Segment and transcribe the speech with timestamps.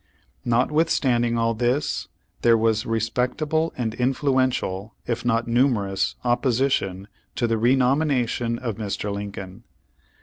[0.45, 2.07] Notwithstanding all this,
[2.41, 9.13] there was respectable and influential, if not numerous opposition to the renomination of Mr.
[9.13, 9.63] Lincoln.